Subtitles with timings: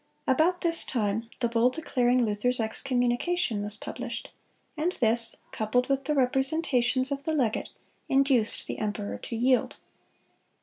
[0.25, 4.29] About this time the bull declaring Luther's excommunication was published;
[4.75, 7.69] and this, coupled with the representations of the legate,
[8.09, 9.75] induced the emperor to yield.